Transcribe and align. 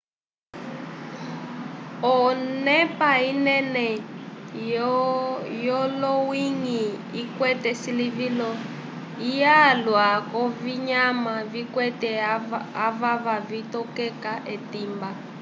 onepa 2.17 3.09
inene 3.31 3.87
yolonyĩhi 5.67 6.83
ikwete 7.21 7.71
silivilo 7.81 8.49
lyalwa 9.23 10.07
k'ovinyama 10.29 11.33
vikwete 11.53 12.11
avava 12.87 13.35
vitokeka 13.49 14.33
etimba 14.53 15.09